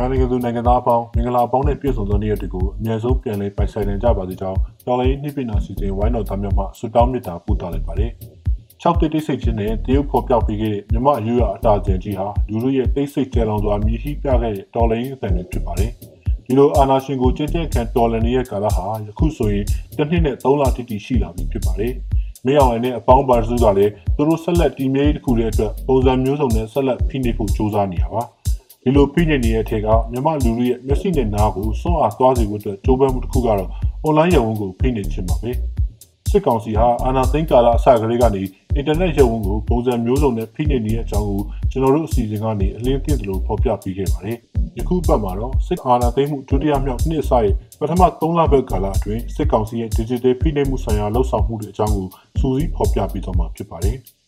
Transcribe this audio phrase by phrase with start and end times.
[0.00, 8.10] မြန်မာနိုင်ငံသူနိုင်ငံသားအပေါင်းမင်္ဂလာပေါင်းနဲ့ပြည့်စုံသောနေ့ရက်တွေကိုအမြဲဆုံးပြန်လည်ပိုင်ဆိုင်နိုင်ကြပါစေကြောင်းတော်လိုင်းနှိပညာစီစဉ်ဝိုင်းတော်သားများမှဆုတောင်းမေတ္တာပို့သလိုက်ပါတယ်။
[8.82, 15.90] ၆တိတ်တိတ်ဆိတ်ခြင်းနဲ့တရုတ်ဖော်ပြပေးခဲ့တဲ့မြမအယူရအတာကျင်ကြီးဟာလူလူရဲ့တိတ်ဆိတ်ကြဲလောင်စွာမြည်ရှိပြခဲ့တဲ့တော်လိုင်းအသံတွေဖြစ်ပါတယ်။
[16.46, 19.64] ဒီလိုအာနာရှင်ကိုကျင့်ကြံခံတော်လန်ရဲ့ကာလဟာယခုဆိုရင်
[19.96, 21.92] တစ်နှစ်နဲ့၃လတိတိရှိလာပြီဖြစ်ပါတယ်။
[22.46, 28.22] မင်းအောင်နဲ့အပေါင်းပါစုကလည်းသူတို့ဆက်လက်တည်မြဲတစ်ခုရဲ့အတွက်ပုံစံမျိုးစုံနဲ့ဆက်လက်ဖိနှိပ်ဖို့ကြိုးစားနေရပါ။
[28.82, 33.68] ဒီလိုဖိနေနေတဲ့အထက်ကမြမလူလူရဲ့မျက်စိနဲ့နားကိုစွန့်အားသွားစေဖို့အတွက်ကြိုးပမ်းမှုတစ်ခုကတော့
[34.06, 35.50] online ရုံကိုဖိနေခြင်းပါပဲ
[36.30, 38.42] စစ်ကောင်စီဟာအာဏာသိမ်းကာလအစကလေးကနေ
[38.76, 44.38] အင်တာနက်ရုံကိုပုံစံမျိုးစုံနဲ့ဖိနေနေတဲ့အကြောင်းကိုကျွန်တော်တို့အစီအစဉ်ကနေအလင်းသိတယ်လို့ဖော်ပြပေးခဲ့ပါတယ်
[44.78, 52.06] ယခုပတ်မှာတော့စစ်အာဏာသိမ်းမှုဒုတိယမြောက်နှစ်စာရဲ့ပထမ3လပတ်ကာလအတွင်းစစ်ကောင်စီရဲ့ digital ဖိနှိပ်မှုဆိုင်ရာလှုပ်ဆောင်မှုတွေအကြောင်းကို
[52.40, 53.98] စူးစီးဖော်ပြပေးသွားမှာဖြစ်ပါတယ်။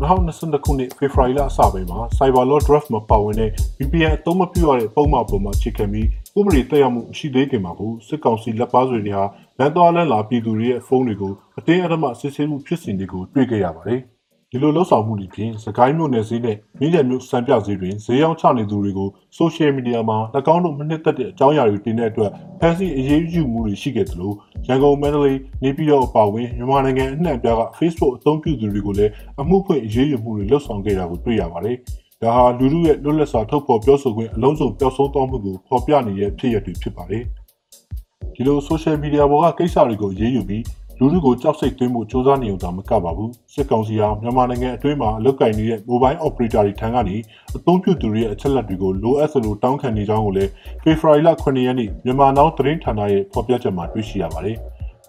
[0.00, 9.24] 2022ခုနှစ်ဖေဖော်ဝါရီလအစပိုင်းမှာ Cyber Law Draft မှာပါဝင်တဲ့ VPN အသုံးမပြုရတဲ့ပုံမှန်ပုံမှာခြေခံပြီးဥပဒေတက်ရောက်မှုရှိသေးခင်မှာကိုစစ်ကောင်စီလက်ပါတွေတွေဟာ
[9.58, 14.00] လမ်းသွားလမ်းလာပြည်သူတွေရဲ့ဖုန်းတွေကိုအတင်းအဓမ္မစစ်ဆေးမှုဖြစ်စဉ်တွေကိုတွေ့ခဲ့ရပါတယ်။
[14.52, 20.18] ဒီလိုလှုပ်ဆောင်မှုတွေဖြင့်စကိုင်းမြို့နယ်စည်းနဲ့မြင်းရမြို့စံပြစည်းတွင်ဈေးရောင်းချနေသူတွေကိုဆိုရှယ်မီဒီယာမှာ၎
[20.54, 24.32] င်းတို့မနှစ်သက်တဲ့အကြောင်းအရာတွေတင်တဲ့အတွက်ဖန်ဆီးအရေးယူမှုတွေရှိခဲ့သလို
[24.66, 31.76] ရန်ကုန်မန္တလေးနေပြည်တော်အပါအဝင်မြန်မာနိုင်ငံအနှံ့ပြားက Facebook အသုံးပြုသူတွေကိုလည်းအမှုဖွင့်အရေးယူမှုတွေလှုပ်ဆောင်ခဲ့တာကိုတွေ့ရပါတယ်။
[32.22, 37.22] ဒါဟာလူလူရဲ့လွတ်လပ်စွာထုတ်ဖော်ပြောဆိုခွင့်အလုံးစုံပျောက်ဆုံးသွားမှုကိုဖော်ပြနေတဲ့ဖြစ်ရပ်တွေဖြစ်ပါတယ်။
[38.34, 40.62] ဒီလို social media ပေါ်ကကိစ္စတွေကိုရေးယူပြီး
[41.00, 47.16] လူလူကိုကြောက်စိတ်သွင်းမှုစ조사နေုံသာမကပါဘူးစစ်ကောင်စီဟာမြန်မာနိုင်ငံအတွင်းမှာအလုတ်ကင်နေတဲ့ mobile operator တွေထံကနေ
[47.56, 50.50] အသုံးပြုသူတွေရဲ့အချက်လက်တွေကိုလိုအပ်သလိုတောင်းခံနေကြောင်းကိုလည်း
[50.82, 54.56] February လ9ရက်နေ့မြန်မာနောက်သတင်းဌာနရဲ့ဖော်ပြချက်မှာတွေ့ရှိရပါတယ်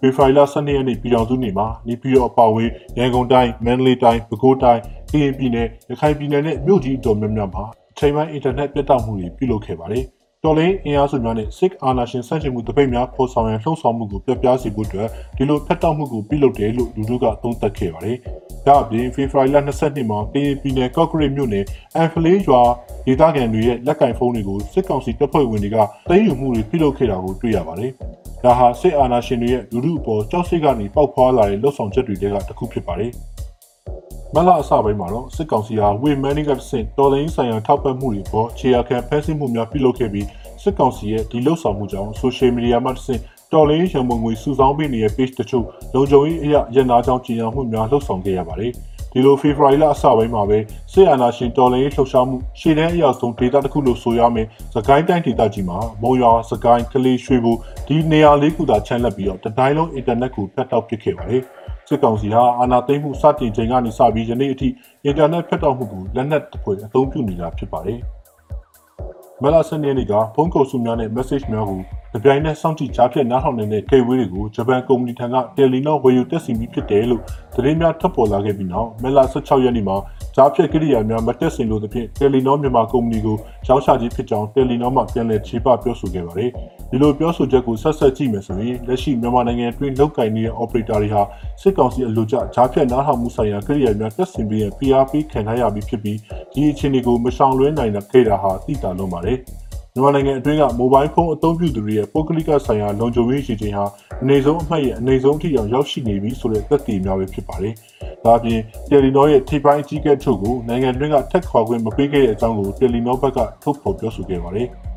[0.00, 10.04] ဖေဖော်ဝါရီလ12ရက်နေ့ပြည်တော်စုနေ့မှာနေပြည်တော်အပါအဝင်ရန်ကုန်တိုင်းမန္တလေးတိုင်းပဲခူးတိုင်းကရင်ပြည်နယ်ရခိုင်ပြည်နယ်နဲ့မြို့ကြီးအတော်များများမှာအချိန်ပိုင်းအင်တာနက်ပြတ်တောက်မှုတွေပြုလုပ်ခဲ့ပါတယ်။
[10.44, 18.16] တော်လင်းအင်အားစုများနဲ့စစ်အာဏာရှင်ဆန့်ကျင်မှုတပိတ်များဖော်ဆောင်ရန်လှုံ့ဆော်မှုကိုပြပြစေဖို့အတွက်ဒီလိုဖက်တောက်မှုကိုပြုလုပ်တယ်လို့လူတို့ကသုံးသပ်ခဲ့ပါတယ်။
[18.66, 21.64] ဒါအပြင်ဖေဖော်ဝါရီလ22မှာကရင်ပြည်နယ်ကော့ကရိတ်မြို့နယ်
[21.96, 22.60] အန်ဖလေးရွာ
[23.06, 25.76] ဒေသခံတွေရဲ့လက်ကင်ဖုန်းတွေကိုစစ်ကောင်စီတပ်ဖွဲ့ဝင်တွေက
[26.10, 27.92] သိမ်းယူမှုတွေပြုလုပ်ခဲ့တာကိုတွေ့ရပါတယ်။
[28.44, 33.10] ဒါဟာစစ်အာဏာရှင်တွေရဲ့လူမှုအပေါ်ကြောက်စိတ်ကနေပေါက်ဖွာလာတဲ့လှုပ်ဆောင်ချက်တွေကတစ်ခုဖြစ်ပါတယ်။
[34.34, 40.26] မလအစပိုင်းမှာတော့စစ်ကောင်စီဟာဝေမန်နီကဆင့်တော်လိုင်းဆိုင်ရာထောက်ပံ့မှုတွေပေါ်ခြေရာခံဖမ်းဆီးမှုများပြုလုပ်ခဲ့ပြီး
[40.62, 43.20] စစ်ကောင်စီရဲ့ဒီလှုပ်ဆောင်မှုကြောင့်ဆိုရှယ်မီဒီယာမှာတစ်ဆင့်
[43.52, 45.64] တော်လိုင်းရံပုံငွေစုဆောင်းပေးနေတဲ့ page တချို့
[45.94, 48.72] လုံခြုံရေးအရာရန်နာကြောင့်ကြေညာမှုများလှုပ်ဆောင်ခဲ့ရပါတယ်။
[49.12, 50.58] ဒီလိုဖေဖော်ဝါရီလအစပိုင်းမှာပဲ
[50.92, 57.52] စစ်အာဏာရှင်တော်လှန်ရေးလှုပ်ရှားမှုရှေ့တန်းအရာဆုံးဒေသတစ်ခုလို့ဆိုရမယ်။စကိုင်းတိုင်းဒေသကြီးမှာမုံရွာစကိုင်းကလေးရွှေဘူ
[57.86, 61.44] ဒီနေရာလေးခုသာချမ်းလက်ပြီးတော့တတိုင်းလုံးအင်တာနက်ကိုဖျက်တောက်ပစ်ခဲ့ပါတယ်။
[61.90, 64.68] စစ်ကောင်စီဟာအာဏာသိမ်းမှုစတင်ချိန်ကနေစပြီးယနေ့အထိ
[65.04, 68.00] အင်တာနက်ဖျက်တောက်မှုကိုလက်နက်တစ်ဖွဲ့အသုံးပြုနေတာဖြစ်ပါတယ်။
[69.42, 71.80] မလာစနေနေ့ကဖုန်းကုတ်စုများနဲ့ message များကို
[72.12, 77.22] ကြပြိုင်နဲ့စောင့်ကြည့်ကြားဖြတ်နားထောင်နေတဲ့ gateway တွေကိုဂျပန်ကုမ္ပဏီထံက Telenor ဝယ်ယူတက်စီပြီးဖြစ်တယ်လို့
[77.54, 79.96] သတင်းများထွက်ပေါ်လာခဲ့ပြီးနောက်မလာ16ရက်နေ့မှာ
[80.40, 83.36] ကြားဖြတ်ကိရိယာများမတက်ဆင်လို့သဖြင့် Telenor မြန်မာကုမ္ပဏီကို
[83.66, 86.50] ရောင်းချခြင်းဖြစ်ကြောင်း Telenor မှပြန်လည်ခြေပပြောဆိုခဲ့ပါတယ်။
[86.90, 91.22] ဒီလိုပြောဆိုချက်ကိုဆက်ဆက်ကြည့်မယ်ဆိုရင်လက်ရှိမြန်မာနိုင်ငံအတွင်းလောက်ကင်နေတဲ့ operator တွေဟာ
[91.62, 96.18] စစ်ကောင်စီအလို့ကျကြားဖြတ်နားထောင်မှုဆိုင်ရာကိရိယာများတက်ဆင်ပြီးရင် PRP ခံထားရပြီးဖြစ်ပြီး
[96.54, 99.38] ဒီအခြေအနေကိုမဆောင်လွှဲနိုင်တဲ့ခေတာဟာသိတာလုံးပါတယ်။
[99.94, 103.84] မြန်မာနိုင်ငံအတွင်းကမိုဘိုင်းဖုန်းအသုံးပြုသူတွေရဲ့ပုဂ္ဂလိကဆိုင်ရာလုံခြုံရေးရှိခြင်းဟာ
[104.22, 107.74] အနေဆုံးအမှတ်ရဲ့အနေဆုံးအထိအောင်ရောက်ရှိနေပြီဆိုတဲ့သက်သေများပဲဖြစ်ပါတယ်။
[108.24, 108.60] ဒါအပြင်
[108.90, 114.68] တယ်လီနောရဲ့ထိပိုင်းအကြီးအကဲချုပ်ကိုနိုင်ငံတွင်းကထက်ခွာခွင့်မပေးခဲ့တဲ့အကြောင်းကိုတယ်လီနောဘက်ကထုတ်ဖော်ပြောဆိုခဲ့ပါတယ်။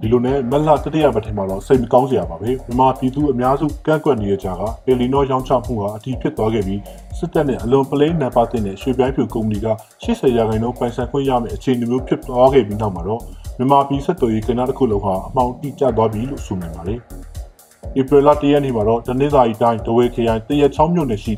[0.00, 6.80] ဒီလိုနဲ့မက်လာတတိယပထမတော့စိတ်မကောင်းစရာပါပဲမြန်မာပြည်သူအများစုကန့်ကွက်နေတဲ့ကြားကပယ်လီနောရောင်းချမှုဟာအထီးဖြစ်သွားခဲ့ပြီး
[7.18, 9.68] စစ်တပ်နဲ့အလွန်ပလိနံပါတ်တဲ့ရွှေပြိုင်းဖြူကုမ္ပဏီက
[10.02, 13.20] 80ရာခိုင်နှုန်းပိုင်ဆိုင်ခွင့်ရမယ့်အခြေအနေမျိုးဖြစ်သွားခဲ့ပြီးနောက်မှာတော့
[13.58, 16.98] မြန်မာပြည်ဆက်သွယ်ရေးကဏ္ဍတစ်ခုလုံးဟာအမှောင်တိကျသွားပြီလို့ဆိုနိုင်ပါတယ်။
[18.00, 21.32] ဧပြီလ၁ရက်နေ့မှာတော့တနင်္သာရီတိုင်းဒဝဲခရိုင်တရက်ချောင်းမြို့နယ်ရှိ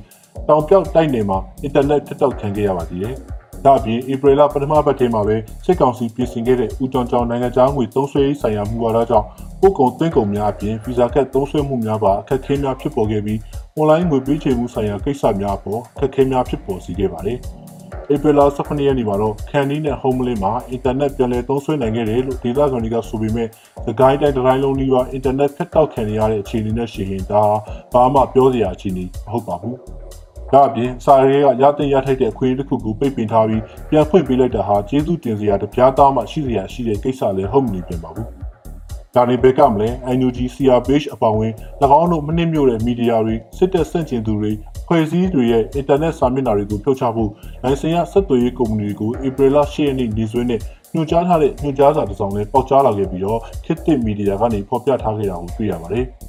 [0.48, 3.14] တောင်ပြောက်တိုက်နယ်မှာအင်တာနက်ထက်တောက်ခံခဲ့ရပါသေးတယ်။
[3.64, 9.26] ဒါ့အပြင်ဧပြီလပထမပတ်ထဲမှာပဲစစ်ကောင်စီပြင်ဆင်ခဲ့တဲ့ဦးကျော်ကျော်နိုင်ငံသားငွေသုံးစွဲရေးဆိုင်ရာမူဝါဒကြောင့်
[9.60, 13.38] ပို့ကုန်သွင်းကုန်များအပြင်ဗီဇာကတ်သုံးစွဲမှုများပါအခက်အခဲများဖြစ်ပေါ်ခဲ့ပြီး
[13.74, 17.38] အွန်လိုင်းငွေပေးချေမှုဆိုင်ရာကိစ္စများပေါ်အခက်အခဲများဖြစ်ပေါ်စေခဲ့ပါတယ်။
[18.12, 23.48] ဧပြီလ18ရက်နေ့မှာတော့ခန်နီးနဲ့ Homeland မှာအင်တာနက်ပြန်လည်သုံးစွဲနိုင်ခဲ့တယ်လို့ဒေသခံတွေကဆိုပေမဲ့
[23.86, 27.42] သခိုင်းတိုင်းတိုင်းလုံးကြီးကအင်တာနက်ဖြတ်တောက်ခံရတဲ့အခြေအနေနဲ့ရှိရင်ဒါ
[27.92, 29.76] ဘာမှပြောစရာအခြေအနေမဟုတ်ပါဘူး။
[30.52, 38.28] ဒါအပြင်စာရေးကရတဲ့ရထိုက်တဲ့အခွင့်အရေးတစ်ခုကိုပိတ်ပင်ထားပြီးပြန်ဖွင့်ပေးလိုက်တာဟာကျေးဇူးတင်စရာတပြားသားမှရှိစရာရှိတဲ့ကိစ္စလည်းဟုတ်မနေပြန်ပါဘူး။
[39.14, 41.52] ဒါနေဘက်ကမလဲ NUG CRPH အပေါင်းဝင်၎
[42.00, 44.52] င်းတို့မနစ်မြို့တဲ့မီဒီယာတွေစစ်တပ်ဆန့်ကျင်သူတွေ
[44.86, 47.30] ဖွဲ့စည်းတွေရဲ့အင်တာနက်စာမျက်နှာတွေကိုဖြုတ်ချဖို့
[47.62, 50.60] လိုင်စင်ရဆက်သွယ်ရေးကုမ္ပဏီတွေကိုဧပြီလ10ရက်နေ့နေ့စွဲနဲ့
[50.94, 56.06] ညွှန်ကြားထားတဲ့ညွှန်ကြားစာတစ်စောင်လည်းပေါက်ကြားလာခဲ့ပြီးတော့ခေတ်သစ်မီဒီယာကနေဖော်ပြထားခဲ့တာကိုတွေ့ရပါတယ်။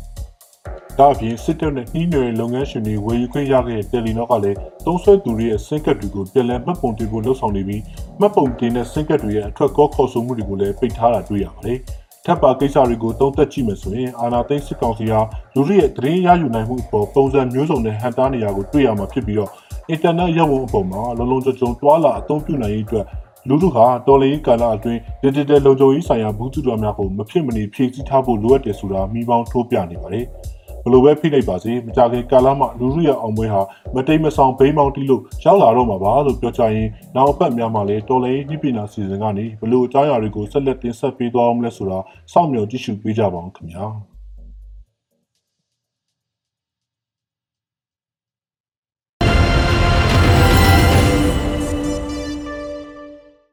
[1.00, 7.82] ဒါအပြင်စစ်တပ်နဲ့နှီးနယ်လုပ်ငန်းရှင်တွေဝယ်ယူခွင့်ရခဲ့တဲ့တယ်လီနော့ကလည်းသုံးဆွဲသူတွေရဲ့စင်ကတ်တွေကိုပြန်လည်မှတ်ပုံတင်ဖို့လှုံ့ဆော်နေပြီး
[8.20, 11.78] မှတ်ပုံတင်တဲ့စင်ကတ်တွေရဲ့အထွက်ကောခေါ်ဆိုမှုတွေကိုလည်းပိတ်ထားတာတွေ့ရပါတယ်။
[12.26, 15.20] ထပ်ပါကိစ္စတွေကိုတုံးသက်ကြည့်မယ်ဆိုရင်အာနာသိန်းစစ်ကောင်စီဟာ
[15.56, 19.52] လူတွေရဲ့သတင်းရယူနိုင်မှုအပေါ်ပုံစံမျိုးစုံနဲ့ဟန်တာနေရာကိုတွေ့ရမှာဖြစ်ပြီးတော့
[19.90, 23.06] အင်တာနက်ရောက်ဝင်အပေါ်မှာလုံလုံခြုံခြုံတွာလာအသုံးပြုနိုင်ရေးအတွက်
[23.48, 30.26] လူထုဟာတော်လှန်ရေးကာလအတွင်း digital လုံခြုံရေးဆိုင်ရာဘူးသူတော်များကိုမဖြစ်မနေဖြည့်ဆည်းထားဖို့လိုအပ်တယ်ဆိုတာမိပေါင်းထိုးပြနေပါတယ်။
[30.84, 33.62] ဘလို့ပဲဖိလိုက်ပါစေမကြခင်ကာလမှာလူထုရဲ့အောင်ပွဲဟာ
[33.96, 42.00] မတိမ်မဆောင်ဘိန်းမောင်းတီးလို့ရောက်လာတော့မှာပါလို့ပြောချရင်နောက်အပတ်များမှာလည်းတော်လှန်ရေးပြည်ပနာစီစဉ်ကနေဘလို့အကြောင်းအရာတွေကိုဆက်လက်တင်ဆက်ပေးသွားအောင်လဲဆိုတာ
[42.32, 43.86] စောင့်မျှော်ကြည့်ရှုပေးကြပါအောင်ခင်ဗျာ။